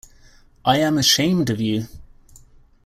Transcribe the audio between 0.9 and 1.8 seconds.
ashamed of